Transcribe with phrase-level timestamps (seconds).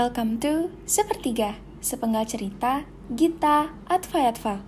[0.00, 4.64] Welcome to Sepertiga, sepenggal cerita Gita Advayatva.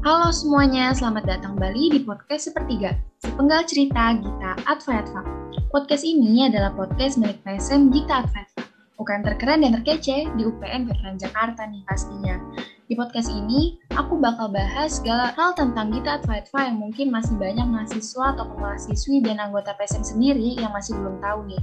[0.00, 5.20] Halo semuanya, selamat datang kembali di podcast Sepertiga, sepenggal cerita Gita Advayatva.
[5.68, 8.64] Podcast ini adalah podcast milik PSM Gita Advayatva,
[8.96, 12.40] bukan terkeren dan terkece di UPN Veteran Jakarta nih pastinya.
[12.88, 17.68] Di podcast ini, aku bakal bahas segala hal tentang Gita Advaitva yang mungkin masih banyak
[17.68, 21.60] mahasiswa atau mahasiswi dan anggota PSM sendiri yang masih belum tahu nih.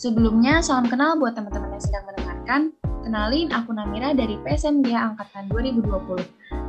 [0.00, 2.72] Sebelumnya, salam kenal buat teman-teman yang sedang mendengarkan.
[3.04, 6.16] Kenalin, aku Namira dari PSMG Angkatan 2020.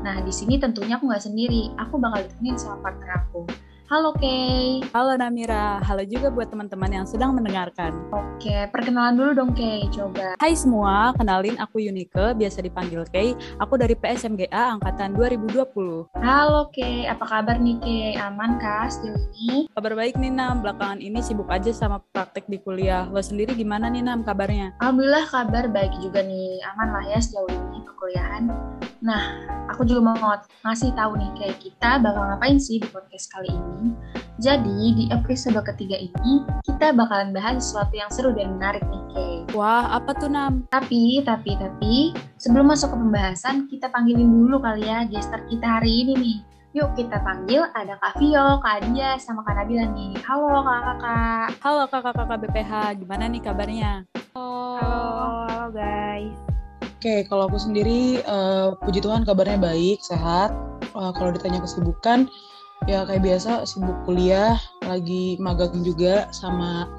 [0.03, 3.47] Nah, di sini tentunya aku nggak sendiri, aku bakal ditemenin sama partner aku.
[3.91, 4.79] Halo Kay.
[4.95, 7.91] Halo Namira, halo juga buat teman-teman yang sedang mendengarkan.
[8.15, 10.39] Oke, perkenalan dulu dong Kay, coba.
[10.39, 13.35] Hai semua, kenalin aku Yunike, biasa dipanggil Kay.
[13.59, 16.07] Aku dari PSMGA Angkatan 2020.
[16.23, 18.15] Halo Kay, apa kabar nih Kay?
[18.15, 19.67] Aman kah sejauh ini?
[19.75, 23.11] Kabar baik nih Nam, belakangan ini sibuk aja sama praktek di kuliah.
[23.11, 24.71] Lo sendiri gimana nih Nam kabarnya?
[24.79, 28.47] Alhamdulillah kabar baik juga nih, aman lah ya sejauh ini perkuliahan.
[29.01, 30.17] Nah, aku juga mau
[30.61, 33.80] ngasih tahu nih kayak kita bakal ngapain sih di podcast kali ini.
[34.41, 39.35] Jadi di episode ketiga ini kita bakalan bahas sesuatu yang seru dan menarik nih Kay.
[39.53, 40.65] Wah, apa tuh Nam?
[40.73, 41.95] Tapi, tapi, tapi
[42.41, 46.37] sebelum masuk ke pembahasan kita panggilin dulu kali ya gestar kita hari ini nih.
[46.71, 50.15] Yuk kita panggil ada Kak Vio, Kak Adia, sama Kak Nabila nih.
[50.23, 51.47] Halo kakak-kakak.
[51.59, 52.71] Halo kakak-kakak BPH,
[53.03, 53.93] gimana nih kabarnya?
[54.31, 56.39] Halo, halo guys.
[56.79, 60.55] Oke, kalau aku sendiri, uh, puji Tuhan kabarnya baik, sehat.
[60.95, 62.31] Uh, kalau ditanya kesibukan,
[62.89, 64.57] ya kayak biasa sibuk kuliah,
[64.89, 66.89] lagi magang juga, sama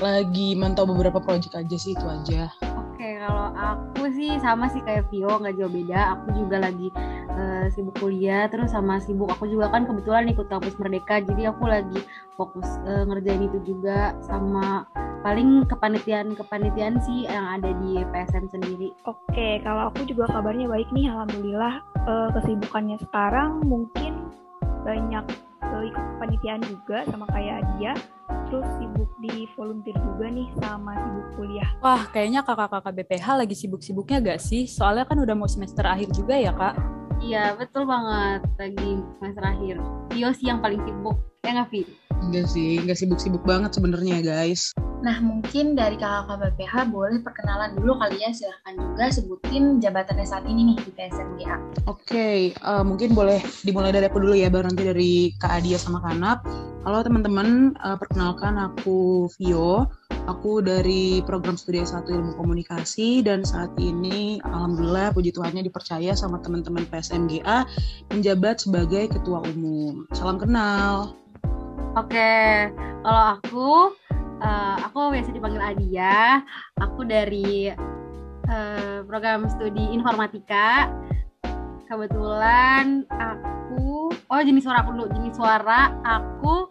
[0.00, 2.48] lagi mantau beberapa proyek aja sih itu aja.
[2.78, 6.18] Oke, kalau aku sih sama sih kayak Vio, nggak jauh beda.
[6.18, 6.88] Aku juga lagi
[7.34, 11.66] uh, sibuk kuliah, terus sama sibuk aku juga kan kebetulan ikut kampus Merdeka, jadi aku
[11.66, 12.00] lagi
[12.38, 14.86] fokus uh, ngerjain itu juga sama
[15.26, 18.94] paling kepanitiaan kepanitiaan sih yang ada di PSM sendiri.
[19.04, 21.82] Oke, kalau aku juga kabarnya baik nih, alhamdulillah.
[22.06, 24.17] Uh, kesibukannya sekarang mungkin
[24.82, 25.24] banyak
[25.64, 27.92] uh, ikut kepanitiaan juga sama kayak dia
[28.48, 31.68] terus sibuk di volunteer juga nih sama sibuk kuliah.
[31.84, 34.64] Wah, kayaknya kakak-kakak BPH lagi sibuk-sibuknya gak sih?
[34.64, 36.74] Soalnya kan udah mau semester akhir juga ya, Kak?
[37.20, 38.40] Iya, betul banget.
[38.56, 38.90] Lagi
[39.20, 39.76] semester akhir.
[40.08, 41.16] Tio sih yang paling sibuk.
[41.44, 41.82] Ya nggak, Vi?
[42.24, 44.72] Enggak sih, enggak sibuk-sibuk banget sebenarnya guys.
[44.98, 48.34] Nah, mungkin dari kakak-kakak BPH boleh perkenalan dulu kali ya.
[48.34, 51.56] Silahkan juga sebutin jabatannya saat ini nih di PSMGA.
[51.86, 55.78] Oke, okay, uh, mungkin boleh dimulai dari aku dulu ya, baru nanti dari Kak Adia
[55.78, 56.42] sama Kanap.
[56.82, 59.86] Halo teman-teman, uh, perkenalkan aku Vio.
[60.26, 66.36] Aku dari program studi S1 Ilmu Komunikasi dan saat ini alhamdulillah puji Tuhannya dipercaya sama
[66.44, 67.64] teman-teman PSMGA
[68.12, 70.04] menjabat sebagai ketua umum.
[70.12, 71.16] Salam kenal.
[71.96, 72.68] Oke,
[73.00, 73.96] kalau aku
[74.42, 76.42] uh, aku biasa dipanggil Adia.
[76.82, 77.70] Aku dari
[78.48, 80.90] uh, program studi informatika.
[81.88, 86.68] Kebetulan aku oh jenis suara aku dulu, jenis suara aku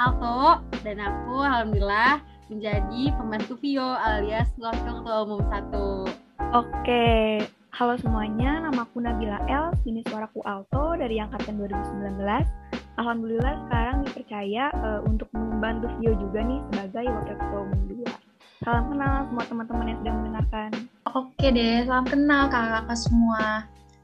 [0.00, 2.18] alto dan aku alhamdulillah
[2.50, 6.10] menjadi pembantu Vio alias wakil ketua umum satu.
[6.50, 12.89] Oke, halo semuanya, nama aku Nabila El, jenis suaraku alto dari angkatan 2019.
[13.00, 18.12] Alhamdulillah sekarang dipercaya uh, untuk membantu Vio juga nih sebagai wakil ketua umum dua.
[18.60, 20.70] Salam kenal semua teman-teman yang sedang mendengarkan.
[21.16, 23.44] Oke deh, salam kenal kakak-kakak semua.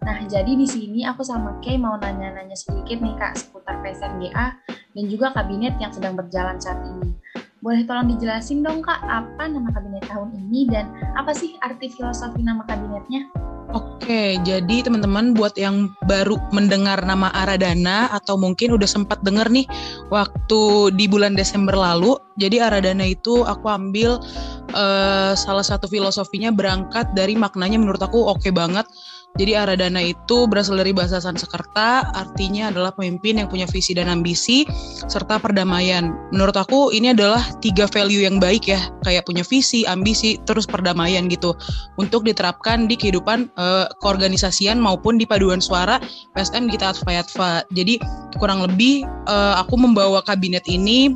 [0.00, 5.04] Nah, jadi di sini aku sama Kay mau nanya-nanya sedikit nih Kak seputar PSMGA dan
[5.12, 7.12] juga kabinet yang sedang berjalan saat ini.
[7.64, 12.44] Boleh tolong dijelasin dong Kak, apa nama kabinet tahun ini dan apa sih arti filosofi
[12.44, 13.32] nama kabinetnya?
[13.74, 19.66] Oke, jadi teman-teman buat yang baru mendengar nama Aradana atau mungkin udah sempat dengar nih
[20.14, 24.22] waktu di bulan Desember lalu, jadi Aradana itu aku ambil
[24.76, 28.86] uh, salah satu filosofinya berangkat dari maknanya menurut aku oke okay banget
[29.36, 34.64] jadi Aradana itu berasal dari bahasa Sanskerta, artinya adalah pemimpin yang punya visi dan ambisi,
[35.08, 36.16] serta perdamaian.
[36.32, 41.28] Menurut aku ini adalah tiga value yang baik ya, kayak punya visi, ambisi, terus perdamaian
[41.28, 41.52] gitu,
[42.00, 46.00] untuk diterapkan di kehidupan uh, keorganisasian maupun di paduan suara
[46.32, 47.68] PSM Gita Atfayatfa.
[47.76, 48.00] Jadi
[48.40, 51.12] kurang lebih uh, aku membawa kabinet ini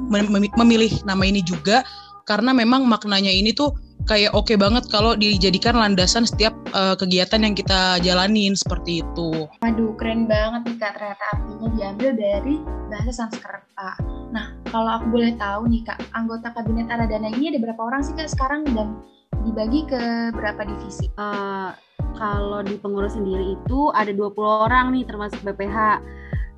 [0.56, 1.80] memilih nama ini juga
[2.28, 3.74] karena memang maknanya ini tuh
[4.08, 9.48] kayak oke okay banget kalau dijadikan landasan setiap uh, kegiatan yang kita jalanin seperti itu.
[9.60, 12.54] Waduh, keren banget nih Kak, ternyata artinya diambil dari
[12.88, 13.90] bahasa Sanskerta.
[14.30, 18.14] Nah, kalau aku boleh tahu nih Kak, anggota kabinet Aradana ini ada berapa orang sih
[18.16, 19.00] Kak sekarang dan
[19.42, 21.10] dibagi ke berapa divisi?
[21.18, 21.74] Uh,
[22.16, 24.34] kalau di pengurus sendiri itu ada 20
[24.66, 26.02] orang nih termasuk BPH.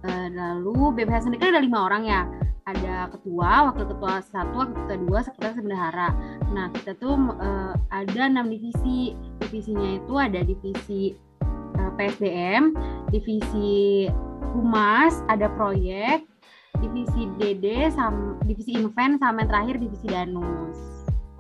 [0.03, 2.23] Uh, lalu BPH sendiri kan ada lima orang ya.
[2.67, 6.09] Ada ketua, wakil ketua satu, wakil ketua dua, sekretaris bendahara.
[6.55, 9.15] Nah kita tuh uh, ada enam divisi.
[9.43, 11.13] Divisinya itu ada divisi
[11.77, 12.73] uh, PSDM,
[13.13, 14.07] divisi
[14.57, 16.25] humas, ada proyek,
[16.81, 20.93] divisi DD, sam, divisi invent, sama yang terakhir divisi danus.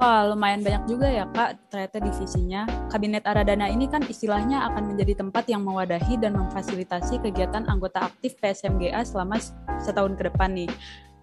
[0.02, 2.66] Wah, lumayan banyak juga ya Kak ternyata divisinya.
[2.90, 8.34] Kabinet Aradana ini kan istilahnya akan menjadi tempat yang mewadahi dan memfasilitasi kegiatan anggota aktif
[8.42, 9.38] PSMGA selama
[9.78, 10.66] setahun ke depan nih.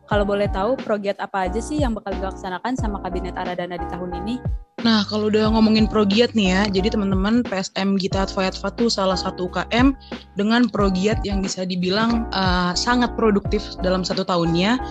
[0.10, 4.18] Kalau boleh tahu, progiat apa aja sih yang bakal dilaksanakan sama Kabinet Aradana di tahun
[4.26, 4.42] ini?
[4.82, 9.52] Nah, kalau udah ngomongin progiat nih ya, jadi teman-teman PSM Gita Atfayatfa tuh salah satu
[9.52, 9.92] UKM
[10.34, 14.82] dengan progiat yang bisa dibilang uh, sangat produktif dalam satu tahunnya.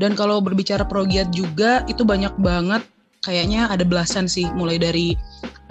[0.00, 2.82] Dan kalau berbicara progiat juga, itu banyak banget,
[3.24, 5.16] kayaknya ada belasan sih, mulai dari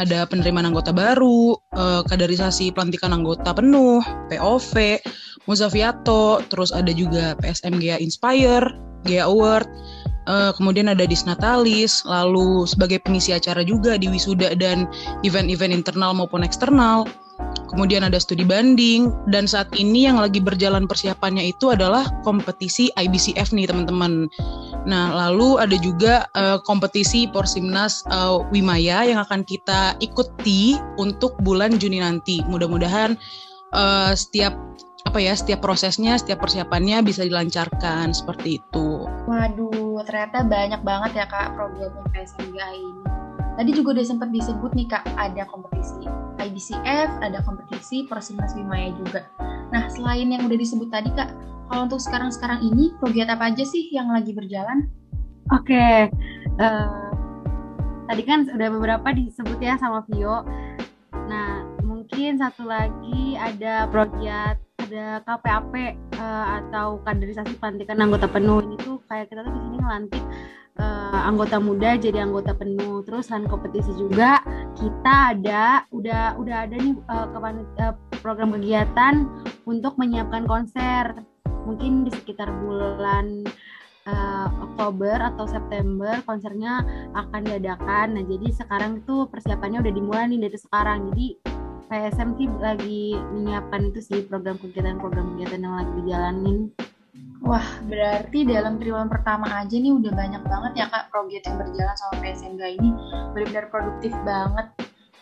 [0.01, 4.01] ada penerimaan anggota baru, uh, kaderisasi pelantikan anggota penuh,
[4.33, 4.99] POV,
[5.45, 8.73] Muzafiato, terus ada juga PSMGA Inspire,
[9.05, 9.69] Gea Award,
[10.25, 14.89] uh, kemudian ada Disnatalis, lalu sebagai pengisi acara juga di wisuda dan
[15.21, 17.05] event-event internal maupun eksternal.
[17.73, 23.49] Kemudian ada studi banding dan saat ini yang lagi berjalan persiapannya itu adalah kompetisi IBCF
[23.49, 24.29] nih teman-teman.
[24.85, 31.81] Nah lalu ada juga uh, kompetisi Porsimnas uh, Wimaya yang akan kita ikuti untuk bulan
[31.81, 32.45] Juni nanti.
[32.45, 33.17] Mudah-mudahan
[33.73, 34.53] uh, setiap
[35.03, 39.09] apa ya setiap prosesnya setiap persiapannya bisa dilancarkan seperti itu.
[39.25, 43.22] Waduh, ternyata banyak banget ya kak programnya PSMGA ini.
[43.53, 46.09] Tadi juga udah sempat disebut nih kak ada kompetisi
[46.41, 49.29] IBCF, ada kompetisi Persimas Bimaya juga.
[49.69, 51.29] Nah selain yang udah disebut tadi kak,
[51.69, 54.89] kalau untuk sekarang-sekarang ini program apa aja sih yang lagi berjalan?
[55.53, 55.97] Oke, okay.
[56.57, 57.09] uh, eh,
[58.09, 60.41] tadi kan udah beberapa disebut ya sama Vio.
[61.29, 65.87] Nah mungkin satu lagi ada program ada KPAP uh,
[66.19, 70.23] eh, atau kaderisasi pelantikan anggota penuh ini tuh kayak kita tuh di sini ngelantik
[70.79, 74.41] uh, anggota muda jadi anggota penuh terus selain kompetisi juga
[74.77, 79.27] kita ada udah udah ada nih uh, uh, program kegiatan
[79.67, 81.13] untuk menyiapkan konser
[81.63, 83.47] mungkin di sekitar bulan
[84.07, 86.83] uh, Oktober atau September konsernya
[87.15, 88.19] akan diadakan.
[88.19, 91.11] Nah, jadi sekarang tuh persiapannya udah dimulai nih dari sekarang.
[91.11, 91.27] Jadi
[91.87, 96.57] PSM sih lagi menyiapkan itu sih program kegiatan-program kegiatan yang lagi dijalanin.
[97.43, 101.95] Wah, berarti dalam triwulan pertama aja nih udah banyak banget ya Kak proyek yang berjalan
[101.99, 102.89] sama PSMG ini.
[103.35, 104.71] Benar-benar produktif banget.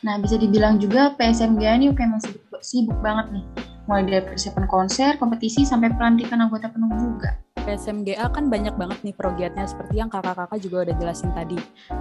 [0.06, 3.46] Nah, bisa dibilang juga PSMG ini memang sibuk, sibuk banget nih.
[3.90, 7.38] Mulai dari persiapan konser, kompetisi, sampai pelantikan anggota penuh juga.
[7.62, 11.58] PSMGA kan banyak banget nih progiatnya seperti yang kakak-kakak juga udah jelasin tadi.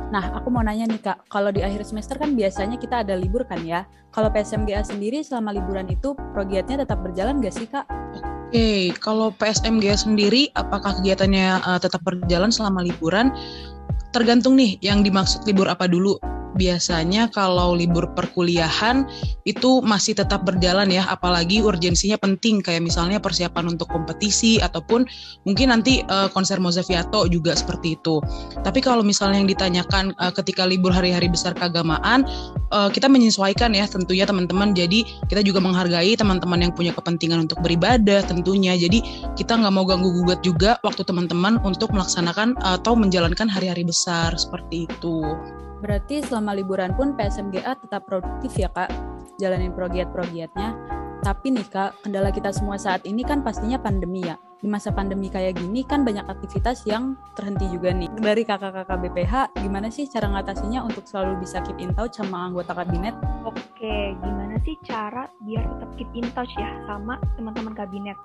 [0.09, 3.44] Nah, aku mau nanya nih kak, kalau di akhir semester kan biasanya kita ada libur
[3.44, 3.85] kan ya?
[4.11, 7.85] Kalau PSMGA sendiri selama liburan itu progiatnya tetap berjalan gak sih kak?
[7.87, 13.31] Oke, okay, kalau PSMGA sendiri apakah kegiatannya uh, tetap berjalan selama liburan?
[14.11, 16.19] Tergantung nih yang dimaksud libur apa dulu
[16.56, 19.06] biasanya kalau libur perkuliahan
[19.47, 25.06] itu masih tetap berjalan ya, apalagi urgensinya penting kayak misalnya persiapan untuk kompetisi ataupun
[25.47, 28.23] mungkin nanti uh, konser Mozaviato juga seperti itu.
[28.62, 32.26] Tapi kalau misalnya yang ditanyakan uh, ketika libur hari-hari besar keagamaan,
[32.75, 34.73] uh, kita menyesuaikan ya tentunya teman-teman.
[34.75, 38.75] Jadi kita juga menghargai teman-teman yang punya kepentingan untuk beribadah tentunya.
[38.79, 39.02] Jadi
[39.35, 44.87] kita nggak mau ganggu gugat juga waktu teman-teman untuk melaksanakan atau menjalankan hari-hari besar seperti
[44.87, 45.23] itu.
[45.81, 48.93] Berarti selama liburan pun PSMGA tetap produktif ya kak,
[49.41, 50.77] jalanin progiat-progiatnya.
[51.21, 54.41] Tapi nih kak, kendala kita semua saat ini kan pastinya pandemi ya.
[54.61, 58.13] Di masa pandemi kayak gini kan banyak aktivitas yang terhenti juga nih.
[58.21, 62.77] Dari kakak-kakak BPH, gimana sih cara ngatasinya untuk selalu bisa keep in touch sama anggota
[62.77, 63.17] kabinet?
[63.49, 68.17] Oke, gimana sih cara biar tetap keep in touch ya sama teman-teman kabinet?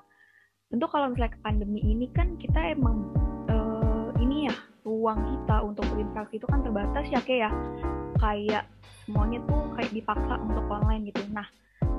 [0.68, 3.08] Tentu kalau misalnya pandemi ini kan kita emang
[3.48, 7.50] uh, ini ya ruang kita untuk berinteraksi itu kan terbatas ya kayak ya.
[8.16, 8.64] Kayak
[9.04, 11.20] semuanya tuh kayak dipaksa untuk online gitu.
[11.34, 11.46] Nah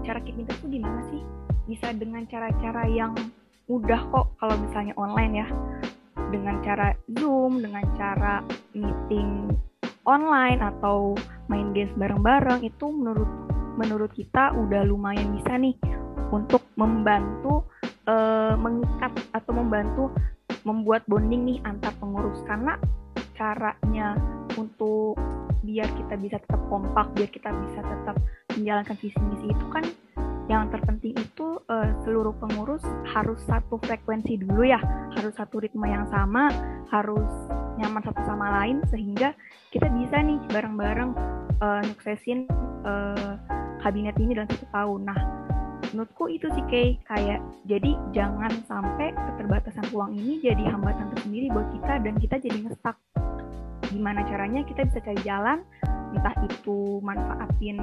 [0.08, 1.22] cara keep in tuh gimana sih?
[1.68, 3.12] Bisa dengan cara-cara yang
[3.68, 5.48] mudah kok kalau misalnya online ya.
[6.32, 8.40] Dengan cara zoom dengan cara
[8.72, 9.52] meeting
[10.08, 11.14] online atau
[11.52, 13.28] main games bareng-bareng itu menurut
[13.78, 15.76] menurut kita udah lumayan bisa nih
[16.32, 17.68] untuk membantu
[18.08, 20.04] uh, mengikat atau membantu
[20.68, 22.76] membuat bonding nih antar pengurus karena
[23.40, 24.20] caranya
[24.60, 25.16] untuk
[25.64, 28.16] biar kita bisa tetap kompak, biar kita bisa tetap
[28.60, 29.86] menjalankan visi misi itu kan
[30.48, 34.80] yang terpenting itu uh, seluruh pengurus harus satu frekuensi dulu ya,
[35.16, 36.48] harus satu ritme yang sama,
[36.88, 37.28] harus
[37.76, 39.36] nyaman satu sama lain sehingga
[39.76, 41.12] kita bisa nih bareng-bareng
[41.60, 42.48] uh, nyuksesin
[42.88, 43.36] uh,
[43.84, 45.02] kabinet ini dalam satu tahun.
[45.12, 45.20] Nah,
[45.94, 51.68] menurutku itu sih kayak kayak jadi jangan sampai keterbatasan uang ini jadi hambatan tersendiri buat
[51.72, 52.98] kita dan kita jadi ngestak
[53.88, 55.64] gimana caranya kita bisa cari jalan
[56.12, 57.78] entah itu manfaatin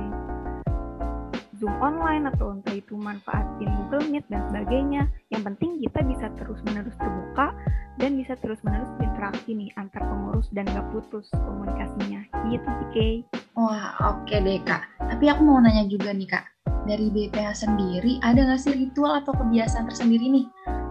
[1.54, 5.06] Zoom online atau entah itu manfaatin Google Meet dan sebagainya.
[5.30, 7.54] Yang penting kita bisa terus-menerus terbuka
[8.02, 12.26] dan bisa terus-menerus berinteraksi nih antar pengurus dan gak putus komunikasinya.
[12.50, 13.14] Gitu sih, Kay.
[13.54, 14.82] Wah, oke okay deh, Kak.
[14.98, 16.53] Tapi aku mau nanya juga nih, Kak.
[16.84, 20.46] Dari BPH sendiri, ada nggak sih ritual atau kebiasaan tersendiri nih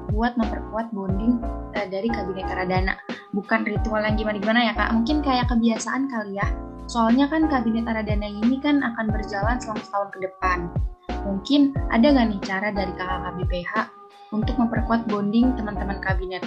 [0.09, 1.37] buat memperkuat bonding
[1.77, 2.97] uh, dari Kabinet Karadana?
[3.33, 4.89] Bukan ritual yang gimana-gimana ya, Kak.
[4.93, 6.49] Mungkin kayak kebiasaan kali ya.
[6.89, 10.59] Soalnya kan Kabinet Karadana ini kan akan berjalan selama setahun ke depan.
[11.29, 13.73] Mungkin ada nggak nih cara dari kakak BPH
[14.33, 16.41] untuk memperkuat bonding teman-teman kabinet?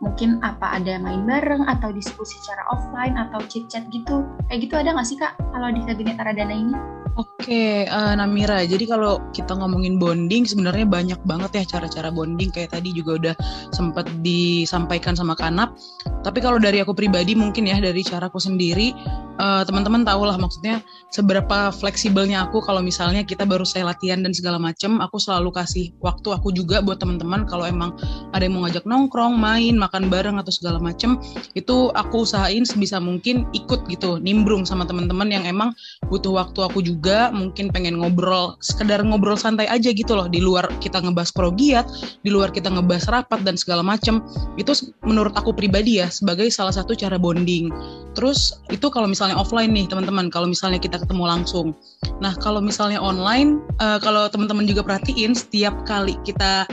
[0.00, 4.74] Mungkin apa ada main bareng atau diskusi secara offline atau chit chat gitu kayak gitu
[4.80, 6.74] ada nggak sih kak kalau di kabinet Aradana ini?
[7.18, 8.62] Oke, uh, Namira.
[8.62, 12.54] Jadi kalau kita ngomongin bonding, sebenarnya banyak banget ya cara-cara bonding.
[12.54, 13.34] Kayak tadi juga udah
[13.74, 15.74] sempat disampaikan sama Kanap.
[16.22, 18.94] Tapi kalau dari aku pribadi, mungkin ya dari caraku sendiri,
[19.42, 20.78] uh, teman-teman tahu lah maksudnya
[21.10, 25.02] seberapa fleksibelnya aku kalau misalnya kita baru saya latihan dan segala macem.
[25.02, 27.90] Aku selalu kasih waktu aku juga buat teman-teman kalau emang
[28.30, 31.18] ada yang mau ngajak nongkrong, main, makan bareng atau segala macem,
[31.58, 35.74] itu aku usahain sebisa mungkin ikut gitu, nimbrung sama teman-teman yang emang
[36.06, 40.30] butuh waktu aku juga mungkin pengen ngobrol sekedar ngobrol santai aja gitu loh.
[40.30, 41.90] Di luar kita ngebahas progiat
[42.22, 44.22] di luar kita ngebahas rapat dan segala macem
[44.54, 47.72] itu menurut aku pribadi ya sebagai salah satu cara bonding.
[48.14, 51.74] Terus itu kalau misalnya offline nih teman-teman kalau misalnya kita ketemu langsung.
[52.22, 56.68] Nah kalau misalnya online uh, kalau teman-teman juga perhatiin setiap kali kita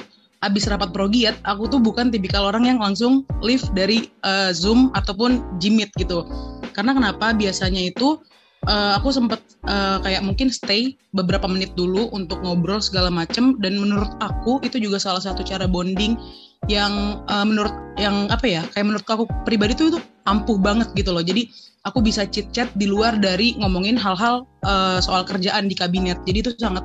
[0.46, 5.42] abis rapat progiat, aku tuh bukan tipikal orang yang langsung live dari uh, Zoom ataupun
[5.58, 6.26] Jimit gitu.
[6.74, 7.34] Karena kenapa?
[7.34, 8.22] Biasanya itu
[8.66, 13.78] uh, aku sempat uh, kayak mungkin stay beberapa menit dulu untuk ngobrol segala macem dan
[13.78, 16.20] menurut aku itu juga salah satu cara bonding
[16.66, 21.14] yang uh, menurut yang apa ya kayak menurut aku pribadi tuh itu ampuh banget gitu
[21.14, 21.46] loh jadi
[21.86, 26.42] aku bisa chit chat di luar dari ngomongin hal-hal uh, soal kerjaan di kabinet jadi
[26.42, 26.82] itu sangat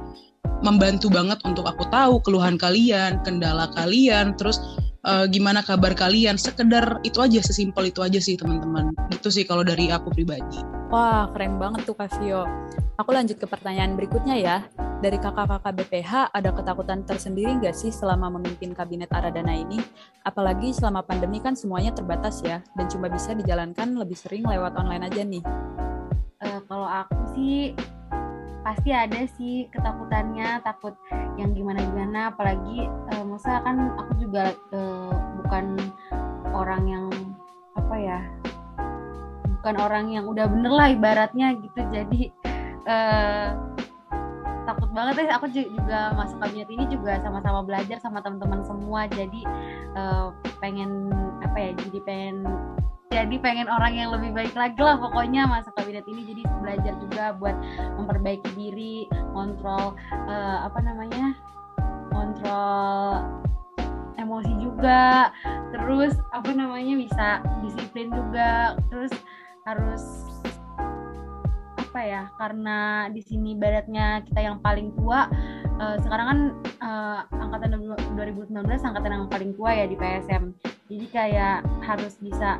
[0.62, 4.62] membantu banget untuk aku tahu keluhan kalian kendala kalian terus
[5.06, 6.38] uh, gimana kabar kalian.
[6.38, 8.94] Sekedar itu aja sesimpel itu aja sih teman-teman.
[9.11, 10.62] Itu sih kalau dari aku pribadi.
[10.92, 12.46] Wah keren banget tuh Kak Vio.
[13.00, 14.56] Aku lanjut ke pertanyaan berikutnya ya.
[15.02, 19.82] Dari kakak-kakak BPH ada ketakutan tersendiri nggak sih selama memimpin kabinet Aradana ini?
[20.22, 25.02] Apalagi selama pandemi kan semuanya terbatas ya, dan cuma bisa dijalankan lebih sering lewat online
[25.11, 25.42] aja nih.
[26.38, 27.75] Uh, kalau aku sih
[28.62, 30.95] pasti ada sih ketakutannya takut
[31.35, 35.76] yang gimana gimana apalagi uh, masa kan aku juga uh, bukan
[36.54, 37.07] orang yang
[37.75, 38.21] apa ya
[39.62, 41.81] bukan orang yang udah bener lah ibaratnya gitu.
[41.87, 42.35] Jadi
[42.90, 43.54] uh,
[44.66, 49.07] takut banget ya aku juga masuk kabinet ini juga sama-sama belajar sama teman-teman semua.
[49.07, 49.47] Jadi
[49.95, 51.14] uh, pengen
[51.47, 52.37] apa ya jadi pengen
[53.12, 56.25] jadi pengen orang yang lebih baik lagi lah pokoknya masuk kabinet ini.
[56.25, 57.57] Jadi belajar juga buat
[58.00, 59.04] memperbaiki diri
[59.37, 59.92] kontrol
[60.26, 61.37] uh, apa namanya
[62.09, 63.21] kontrol
[64.16, 65.28] emosi juga.
[65.76, 67.28] Terus apa namanya bisa
[67.61, 68.81] disiplin juga.
[68.88, 69.12] Terus
[69.69, 70.02] harus
[71.92, 75.28] apa ya karena di sini baratnya kita yang paling tua
[75.76, 76.40] uh, sekarang kan
[76.81, 77.76] uh, angkatan
[78.16, 80.57] 2019 angkatan yang paling tua ya di PSM
[80.88, 82.57] jadi kayak harus bisa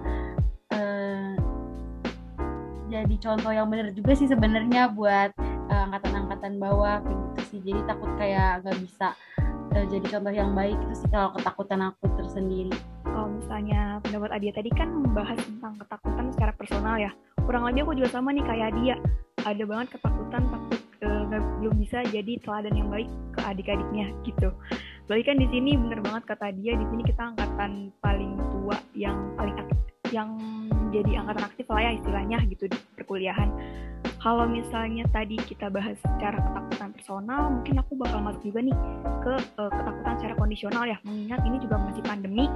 [0.83, 1.33] uh,
[2.93, 5.33] jadi contoh yang benar juga sih sebenarnya buat
[5.73, 7.61] angkatan-angkatan uh, bawah kayak gitu sih.
[7.65, 9.07] Jadi takut kayak nggak bisa
[9.73, 12.75] uh, jadi contoh yang baik itu sih kalau ketakutan aku tersendiri.
[13.03, 17.13] Kalau misalnya pendapat Adia tadi kan membahas tentang ketakutan secara personal ya.
[17.45, 18.97] Kurang lebih aku juga sama nih kayak dia
[19.43, 21.25] ada banget ketakutan takut uh,
[21.61, 24.49] belum bisa jadi teladan yang baik ke adik-adiknya gitu.
[25.11, 29.19] Berarti kan di sini bener banget kata dia di sini kita angkatan paling tua yang
[29.35, 29.77] paling aktif,
[30.13, 30.37] yang
[30.93, 33.49] jadi angkatan aktif lah ya istilahnya gitu di perkuliahan.
[34.23, 38.77] Kalau misalnya tadi kita bahas secara ketakutan personal, mungkin aku bakal masuk juga nih
[39.23, 42.47] ke uh, ketakutan secara kondisional ya, mengingat ini juga masih pandemi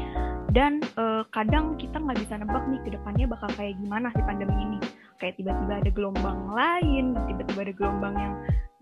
[0.55, 4.55] dan uh, kadang kita nggak bisa nebak nih ke depannya bakal kayak gimana si pandemi
[4.55, 4.79] ini.
[5.19, 8.33] Kayak tiba-tiba ada gelombang lain, tiba-tiba ada gelombang yang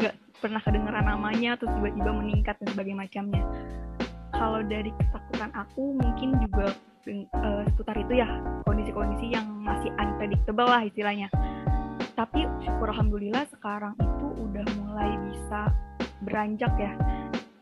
[0.02, 0.14] nggak
[0.44, 3.42] pernah kedengeran namanya, terus tiba-tiba meningkat dan sebagainya macamnya.
[4.34, 6.74] Kalau dari ketakutan aku mungkin juga
[7.38, 8.28] uh, seputar itu ya
[8.66, 11.30] kondisi-kondisi yang masih unpredictable lah istilahnya.
[12.14, 15.70] Tapi syukur alhamdulillah sekarang itu udah mulai bisa
[16.22, 16.92] beranjak ya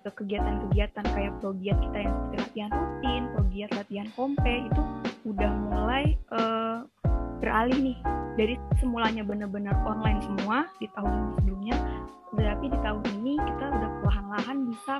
[0.02, 4.82] ke kegiatan-kegiatan kayak progiat kita yang seperti latihan rutin, progiat latihan kompe itu
[5.30, 6.82] udah mulai uh,
[7.38, 7.98] beralih nih.
[8.32, 11.76] Dari semulanya benar-benar online semua di tahun sebelumnya
[12.33, 14.92] Tetapi di tahun ini kita udah perlahan-lahan bisa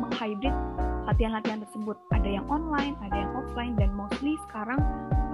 [0.00, 0.56] menghybrid
[1.04, 1.96] latihan-latihan tersebut.
[2.14, 4.80] Ada yang online, ada yang offline, dan mostly sekarang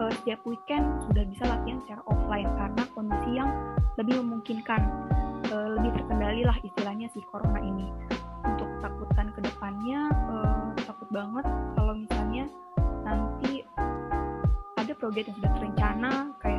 [0.03, 3.51] uh, setiap weekend sudah bisa latihan secara offline karena kondisi yang
[4.01, 4.81] lebih memungkinkan,
[5.53, 7.87] uh, lebih terkendali lah istilahnya si corona ini.
[8.47, 11.47] Untuk takutan ke depannya, uh, takut banget
[11.77, 12.45] kalau misalnya
[13.05, 13.63] nanti
[14.79, 16.58] ada proyek yang sudah terencana kayak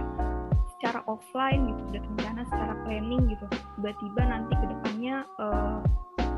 [0.80, 3.46] secara offline gitu sudah terencana secara planning gitu.
[3.76, 5.84] Tiba-tiba nanti ke depannya uh,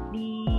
[0.09, 0.49] di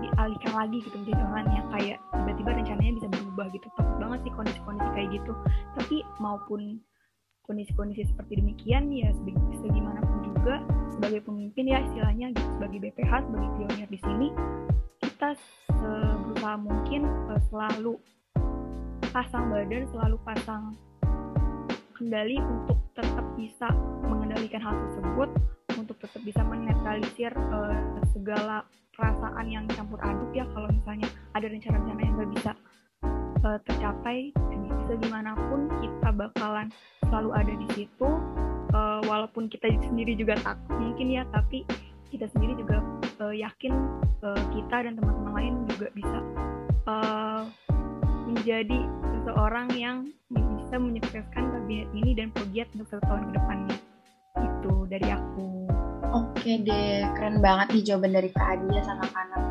[0.00, 3.66] dialihkan lagi gitu menjadi online yang kayak tiba-tiba rencananya bisa berubah gitu.
[3.76, 5.32] Takut banget sih kondisi-kondisi kayak gitu.
[5.76, 6.80] Tapi maupun
[7.44, 9.12] kondisi-kondisi seperti demikian ya
[9.60, 10.64] segimanapun juga
[10.96, 14.28] sebagai pemimpin ya istilahnya gitu sebagai BPH sebagai pionir di sini
[15.02, 15.34] kita
[16.30, 17.98] berusaha mungkin uh, selalu
[19.10, 20.78] pasang badan selalu pasang
[22.00, 23.68] kendali untuk tetap bisa
[24.08, 25.28] mengendalikan hal tersebut
[25.76, 27.76] untuk tetap bisa menetralisir uh,
[28.16, 28.64] segala
[28.96, 32.50] perasaan yang campur aduk ya kalau misalnya ada rencana-rencana yang nggak bisa
[33.44, 34.32] uh, tercapai
[34.90, 36.66] segimanapun kita bakalan
[37.06, 38.08] selalu ada di situ.
[38.70, 41.66] Uh, walaupun kita sendiri juga takut mungkin ya tapi
[42.06, 42.78] kita sendiri juga
[43.18, 43.74] uh, yakin
[44.22, 46.18] uh, kita dan teman-teman lain juga bisa
[46.86, 47.42] uh,
[48.30, 48.78] menjadi
[49.10, 49.96] seseorang yang
[50.30, 53.76] bisa menyukseskan kabinet ini dan proyek untuk satu tahun ke depannya.
[54.38, 55.46] Itu dari aku.
[56.10, 59.42] Oke deh, keren banget nih jawaban dari Kak Adia sama Kanan.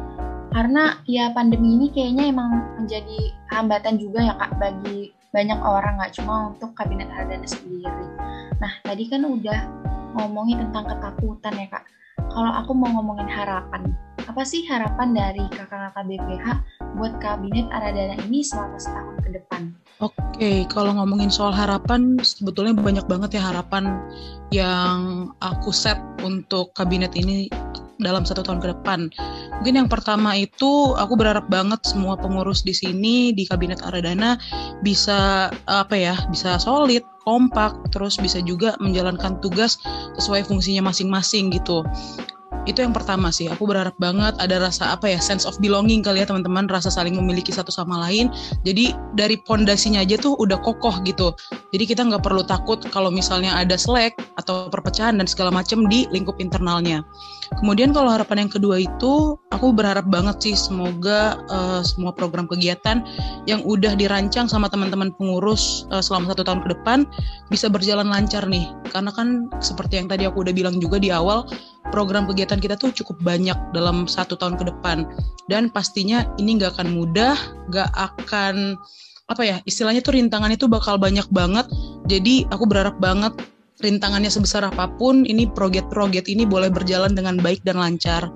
[0.49, 3.19] Karena ya pandemi ini kayaknya emang menjadi
[3.51, 8.07] hambatan juga ya Kak bagi banyak orang nggak cuma untuk kabinet Ardana sendiri.
[8.57, 9.59] Nah tadi kan udah
[10.17, 11.85] ngomongin tentang ketakutan ya Kak.
[12.29, 13.91] Kalau aku mau ngomongin harapan,
[14.27, 16.45] apa sih harapan dari kakak-kakak BPH
[16.97, 19.61] buat kabinet Aradana ini selama setahun ke depan?
[19.99, 23.99] Oke, kalau ngomongin soal harapan, sebetulnya banyak banget ya harapan
[24.55, 27.51] yang aku set untuk kabinet ini
[27.99, 29.11] dalam satu tahun ke depan.
[29.59, 34.39] Mungkin yang pertama itu aku berharap banget semua pengurus di sini di kabinet Aradana
[34.87, 39.75] bisa apa ya, bisa solid, kompak, terus bisa juga menjalankan tugas
[40.15, 41.83] sesuai fungsinya masing-masing gitu
[42.65, 43.47] itu yang pertama sih.
[43.47, 46.67] Aku berharap banget ada rasa apa ya sense of belonging kali ya teman-teman.
[46.67, 48.31] Rasa saling memiliki satu sama lain.
[48.67, 51.31] Jadi dari pondasinya aja tuh udah kokoh gitu.
[51.71, 56.09] Jadi kita nggak perlu takut kalau misalnya ada slack atau perpecahan dan segala macam di
[56.11, 57.05] lingkup internalnya.
[57.57, 63.01] Kemudian kalau harapan yang kedua itu aku berharap banget sih semoga uh, semua program kegiatan
[63.49, 67.09] yang udah dirancang sama teman-teman pengurus uh, selama satu tahun ke depan
[67.49, 68.69] bisa berjalan lancar nih.
[68.93, 71.49] Karena kan seperti yang tadi aku udah bilang juga di awal
[71.89, 75.05] program kegiatan kita tuh cukup banyak dalam satu tahun ke depan.
[75.51, 77.35] Dan pastinya ini nggak akan mudah
[77.69, 78.77] nggak akan
[79.29, 81.69] apa ya istilahnya tuh rintangannya tuh bakal banyak banget.
[82.09, 83.33] Jadi aku berharap banget
[83.79, 88.27] rintangannya sebesar apa pun ini proyek-proyek ini boleh berjalan dengan baik dan lancar.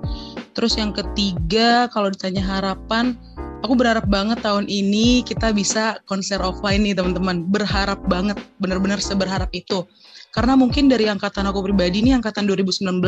[0.54, 3.18] Terus yang ketiga kalau ditanya harapan
[3.64, 7.48] aku berharap banget tahun ini kita bisa konser offline nih teman-teman.
[7.48, 9.88] Berharap banget benar-benar seberharap itu.
[10.36, 13.00] Karena mungkin dari angkatan aku pribadi ini angkatan 2019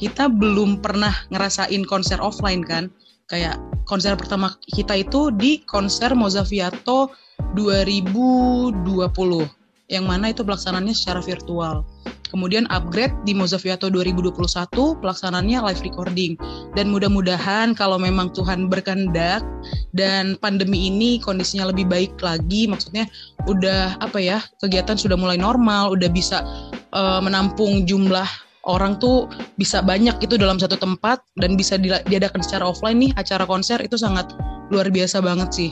[0.00, 2.88] kita belum pernah ngerasain konser offline kan?
[3.28, 7.12] Kayak konser pertama kita itu di konser Mozaviato
[7.54, 9.59] 2020
[9.90, 11.82] yang mana itu pelaksananya secara virtual
[12.30, 16.38] Kemudian upgrade di Mozaviato 2021 pelaksananya live recording.
[16.78, 19.42] Dan mudah-mudahan kalau memang Tuhan berkehendak
[19.90, 23.10] dan pandemi ini kondisinya lebih baik lagi, maksudnya
[23.50, 26.46] udah apa ya, kegiatan sudah mulai normal, udah bisa
[26.94, 28.26] uh, menampung jumlah
[28.62, 29.26] orang tuh
[29.58, 33.96] bisa banyak itu dalam satu tempat dan bisa diadakan secara offline nih acara konser itu
[33.96, 34.30] sangat
[34.68, 35.70] luar biasa banget sih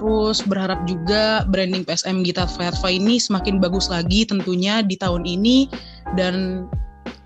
[0.00, 5.68] terus berharap juga branding PSM Gita Fatva ini semakin bagus lagi tentunya di tahun ini
[6.16, 6.64] dan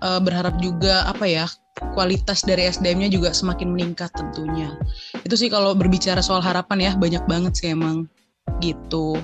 [0.03, 1.47] uh, berharap juga apa ya
[1.95, 4.75] kualitas dari SDM-nya juga semakin meningkat tentunya.
[5.23, 8.11] Itu sih kalau berbicara soal harapan ya banyak banget sih emang
[8.59, 9.15] gitu.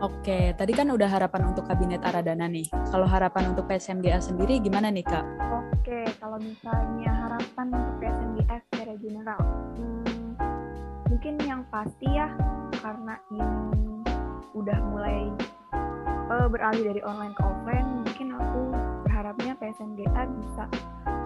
[0.00, 2.68] Oke, tadi kan udah harapan untuk Kabinet Aradana nih.
[2.88, 5.24] Kalau harapan untuk PSMGA sendiri gimana nih Kak?
[5.76, 9.40] Oke, kalau misalnya harapan untuk PSMGA secara general,
[9.76, 9.99] hmm,
[11.10, 12.30] mungkin yang pasti ya
[12.78, 14.06] karena ini
[14.54, 15.26] udah mulai
[16.30, 18.62] uh, beralih dari online ke offline mungkin aku
[19.04, 20.64] berharapnya PSMGA bisa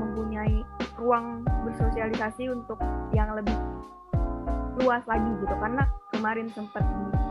[0.01, 0.65] mempunyai
[0.97, 2.81] ruang bersosialisasi untuk
[3.13, 3.55] yang lebih
[4.83, 5.55] luas lagi gitu.
[5.55, 6.83] Karena kemarin sempat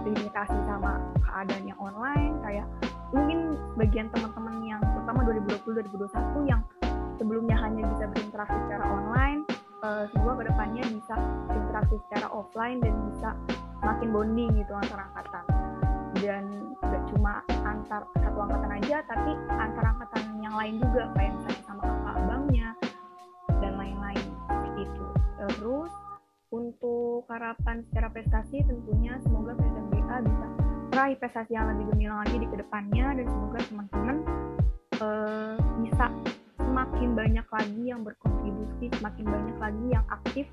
[0.06, 2.68] dilimitasi sama keadaan yang online kayak
[3.12, 6.62] mungkin bagian teman-teman yang terutama 2020 2021 yang
[7.18, 9.46] sebelumnya hanya bisa berinteraksi secara online
[9.84, 11.16] uh, semoga ke depannya bisa
[11.52, 13.36] interaksi secara offline dan bisa
[13.84, 15.46] makin bonding gitu antar angkatan.
[16.24, 16.44] Dan
[16.80, 21.82] gak cuma antar satu angkatan aja tapi antar angkatan yang lain juga kayak misalnya sama
[21.84, 22.70] kakak abangnya
[23.60, 24.26] dan lain-lain.
[24.48, 25.06] Seperti itu
[25.44, 25.92] terus
[26.54, 30.48] untuk harapan secara prestasi tentunya semoga PSMBA bisa
[30.94, 34.18] meraih prestasi yang lebih gemilang lagi di ke depannya dan semoga teman-teman
[35.02, 36.06] uh, bisa
[36.74, 40.50] semakin banyak lagi yang berkontribusi semakin banyak lagi yang aktif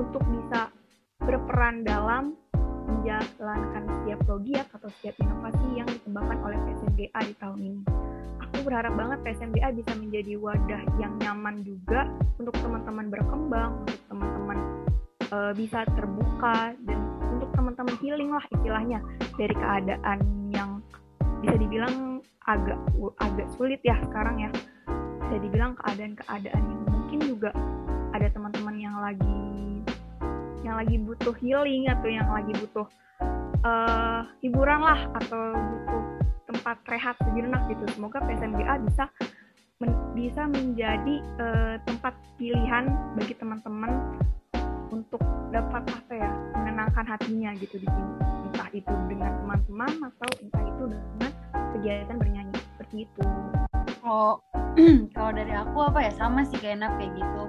[0.00, 0.72] untuk bisa
[1.20, 2.32] berperan dalam
[2.88, 7.82] menjalankan setiap progiat atau setiap inovasi yang dikembangkan oleh PSMBA di tahun ini.
[8.48, 12.08] Aku berharap banget PSMBA bisa menjadi wadah yang nyaman juga
[12.40, 14.58] untuk teman-teman berkembang, untuk teman-teman
[15.36, 19.04] uh, bisa terbuka dan untuk teman-teman healing lah istilahnya
[19.36, 20.80] dari keadaan yang
[21.44, 22.80] bisa dibilang agak
[23.20, 24.50] agak sulit ya sekarang ya.
[25.28, 27.52] Bisa dibilang keadaan-keadaan yang mungkin juga
[28.16, 29.36] ada teman-teman yang lagi
[30.64, 32.88] yang lagi butuh healing atau yang lagi butuh
[33.62, 36.02] uh, hiburan lah atau butuh
[36.48, 37.84] tempat rehat sejenak gitu.
[37.92, 39.04] Semoga PSMGA bisa
[39.78, 44.18] men bisa menjadi uh, tempat pilihan bagi teman-teman
[44.88, 45.20] untuk
[45.52, 48.12] dapat apa ya menenangkan hatinya gitu di sini
[48.50, 51.32] entah itu dengan teman-teman atau entah itu dengan
[51.76, 53.22] kegiatan bernyanyi seperti itu.
[54.04, 54.40] Oh
[55.14, 57.42] kalau dari aku apa ya sama sih kayak enak kayak gitu.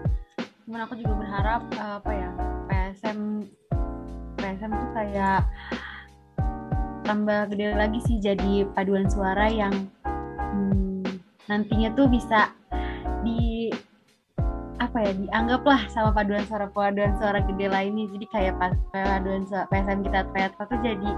[0.65, 2.29] Cuman aku juga berharap uh, apa ya
[2.69, 3.19] PSM
[4.39, 5.41] PSM tuh kayak
[7.03, 9.73] tambah gede lagi sih jadi paduan suara yang
[10.37, 11.01] hmm,
[11.49, 12.53] nantinya tuh bisa
[13.25, 13.73] di
[14.79, 18.53] apa ya dianggap lah sama paduan suara paduan suara gede lainnya jadi kayak
[18.93, 21.09] paduan suara PSM kita Triathlon tuh jadi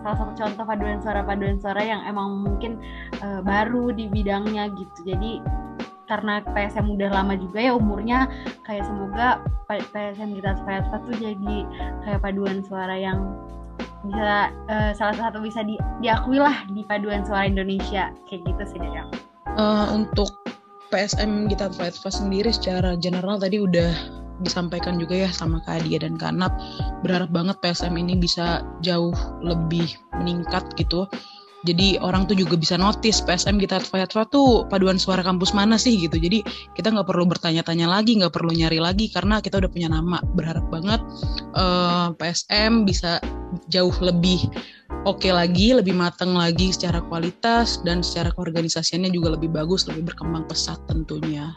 [0.00, 2.80] salah satu contoh paduan suara paduan suara yang emang mungkin
[3.20, 5.40] uh, baru di bidangnya gitu jadi
[6.10, 8.26] karena PSM udah lama juga ya umurnya
[8.66, 9.38] kayak semoga
[9.70, 11.56] PSM kita Svetlana tuh jadi
[12.02, 13.38] kayak paduan suara yang
[14.10, 18.78] bisa uh, salah satu bisa di, diakui lah di paduan suara Indonesia kayak gitu sih
[18.82, 19.14] dari aku.
[19.54, 20.34] Uh, untuk
[20.90, 26.16] PSM kita Svetlana sendiri secara general tadi udah disampaikan juga ya sama Kak Adia dan
[26.16, 26.52] Kak Nap
[27.04, 31.08] berharap banget PSM ini bisa jauh lebih meningkat gitu.
[31.60, 35.92] Jadi orang tuh juga bisa notice PSM kita Fayatwa tuh paduan suara kampus mana sih
[36.00, 36.16] gitu.
[36.16, 36.40] Jadi
[36.72, 40.24] kita nggak perlu bertanya-tanya lagi nggak perlu nyari lagi karena kita udah punya nama.
[40.32, 41.04] Berharap banget
[41.52, 43.20] uh, eh, PSM bisa
[43.68, 44.48] jauh lebih
[45.04, 50.08] oke okay lagi lebih matang lagi secara kualitas dan secara keorganisasiannya juga lebih bagus lebih
[50.08, 51.52] berkembang pesat tentunya.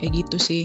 [0.00, 0.64] Kayak gitu sih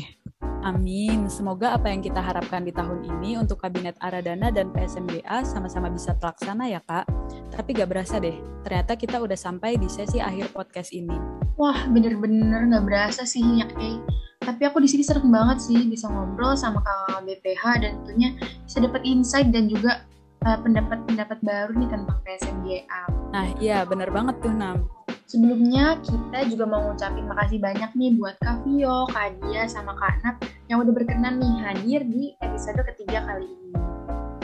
[0.69, 1.32] Amin.
[1.32, 6.13] Semoga apa yang kita harapkan di tahun ini untuk Kabinet Aradana dan PSMBA sama-sama bisa
[6.19, 7.08] terlaksana ya Kak.
[7.56, 8.36] Tapi gak berasa deh,
[8.67, 11.15] ternyata kita udah sampai di sesi akhir podcast ini.
[11.56, 14.04] Wah, bener-bener gak berasa sih ya Kay.
[14.43, 18.30] Tapi aku di sini sering banget sih bisa ngobrol sama kakak BPH dan tentunya
[18.63, 20.04] bisa dapat insight dan juga
[20.47, 23.02] eh, pendapat-pendapat uh, baru nih tentang PSMBA.
[23.30, 24.98] Nah, iya bener banget tuh Nam.
[25.29, 30.25] Sebelumnya kita juga mau ngucapin makasih banyak nih buat Kak Vio, Kak Dia, sama Kak
[30.25, 33.69] Nat yang udah berkenan nih hadir di episode ketiga kali ini.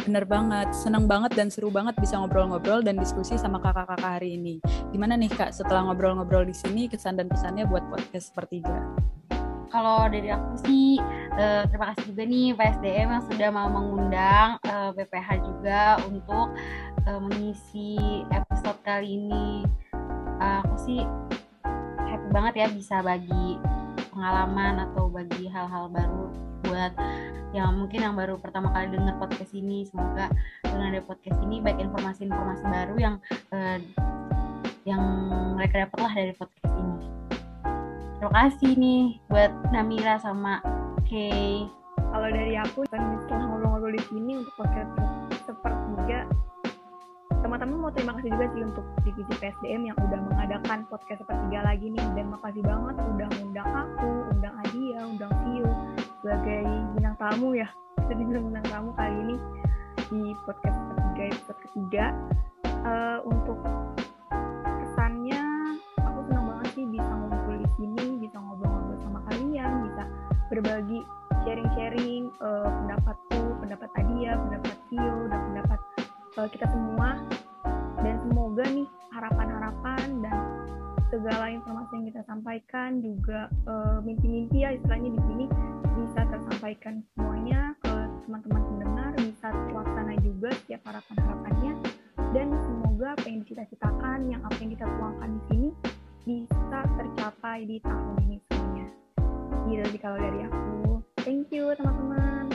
[0.06, 4.62] Bener banget, seneng banget dan seru banget bisa ngobrol-ngobrol dan diskusi sama kakak-kakak hari ini.
[4.93, 8.78] Gimana nih kak, setelah ngobrol-ngobrol di sini, kesan dan pesannya buat podcast sepertiga?
[9.74, 11.02] Kalau dari aku sih,
[11.34, 16.54] uh, terima kasih juga nih PSDM yang sudah mau mengundang uh, eh, BPH juga untuk
[17.10, 17.98] uh, mengisi
[18.30, 19.65] episode kali ini
[20.39, 21.00] uh, aku sih
[22.00, 23.60] happy banget ya bisa bagi
[24.12, 26.26] pengalaman atau bagi hal-hal baru
[26.65, 26.93] buat
[27.56, 29.88] yang mungkin yang baru pertama kali dengar podcast ini.
[29.88, 30.28] Semoga
[30.63, 33.15] dengan ada podcast ini baik informasi-informasi baru yang
[33.56, 33.80] uh,
[34.84, 35.02] yang
[35.56, 37.08] mereka dapat lah dari podcast ini.
[38.19, 40.60] Terima kasih nih buat Namira sama
[41.06, 41.69] Kay
[42.15, 44.91] kalau dari aku setelah ngobrol-ngobrol di sini untuk podcast
[45.43, 46.24] sepertiga
[47.46, 51.94] teman-teman mau terima kasih juga sih untuk divisi PSDM yang udah mengadakan podcast sepertiga lagi
[51.94, 52.06] nih.
[52.18, 55.70] Dan makasih banget udah undang aku, undang Adia, undang Vio
[56.26, 56.66] sebagai
[56.98, 57.70] bintang tamu ya.
[58.10, 59.38] Dibilang bintang tamu kali ini
[60.10, 62.06] di podcast sepertiga episode ketiga.
[62.86, 63.62] Uh, untuk
[64.66, 65.42] kesannya
[66.02, 70.04] aku senang banget sih bisa ngumpul di sini bisa ngobrol-ngobrol sama kalian bisa
[70.54, 71.02] berbagi
[71.46, 75.80] sharing-sharing uh, pendapatku pendapat Adia pendapat Vio dan pendapat
[76.38, 77.19] uh, kita semua.
[78.04, 80.38] Dan semoga nih harapan-harapan dan
[81.10, 85.45] segala informasi yang kita sampaikan juga uh, mimpi-mimpi ya istilahnya di sini
[85.95, 87.93] bisa tersampaikan semuanya ke
[88.28, 91.74] teman-teman pendengar bisa terlaksana juga setiap harapan-harapannya.
[92.36, 95.69] Dan semoga apa yang dicita-citakan yang apa yang kita tuangkan di sini
[96.26, 98.88] bisa tercapai di tahun ini semuanya.
[99.71, 101.00] Gitu sih kalau dari aku.
[101.26, 102.54] Thank you teman-teman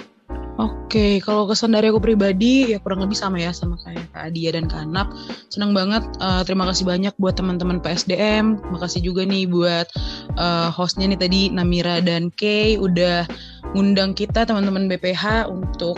[0.61, 4.53] Oke, kalau kesan dari aku pribadi ya kurang lebih sama ya sama kayak Kak Adia
[4.53, 5.09] dan Kak Anap.
[5.49, 6.05] Senang banget.
[6.21, 8.61] Uh, terima kasih banyak buat teman-teman PSDM.
[8.61, 9.89] Terima kasih juga nih buat
[10.37, 13.25] uh, hostnya nih tadi Namira dan Kay udah
[13.73, 15.97] ngundang kita teman-teman BPH untuk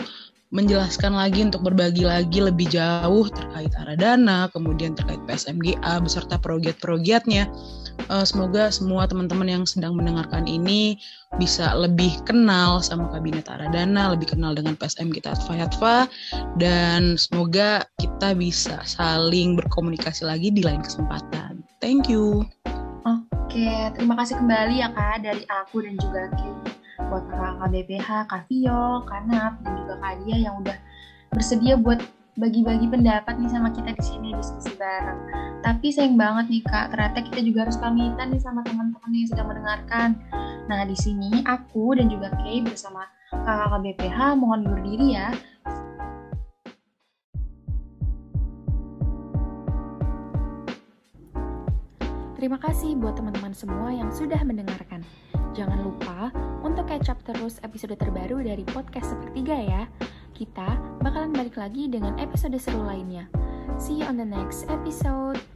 [0.53, 7.49] menjelaskan lagi untuk berbagi lagi lebih jauh terkait Aradana, kemudian terkait PSMGA beserta progiat-progiatnya.
[8.09, 11.01] Uh, semoga semua teman-teman yang sedang mendengarkan ini
[11.41, 16.05] bisa lebih kenal sama Kabinet Aradana, lebih kenal dengan PSM kita Atfa
[16.61, 21.65] dan semoga kita bisa saling berkomunikasi lagi di lain kesempatan.
[21.81, 22.45] Thank you.
[23.03, 28.41] Oke, terima kasih kembali ya Kak dari aku dan juga Kay buat kakak BPH, Kak
[28.47, 30.77] Vio, Kak dan juga Kak Dia yang udah
[31.33, 31.99] bersedia buat
[32.33, 35.19] bagi-bagi pendapat nih sama kita di sini diskusi bareng.
[35.61, 39.47] Tapi sayang banget nih kak, ternyata kita juga harus pamitan nih sama teman-teman yang sedang
[39.53, 40.09] mendengarkan.
[40.65, 45.29] Nah di sini aku dan juga Kay bersama kakak BPH mohon undur diri ya.
[52.33, 54.99] Terima kasih buat teman-teman semua yang sudah mendengarkan.
[55.53, 56.33] Jangan lupa
[56.65, 59.83] untuk catch up terus episode terbaru dari podcast sepertiga ya.
[60.33, 63.29] Kita bakalan balik lagi dengan episode seru lainnya.
[63.77, 65.52] See you on the next episode.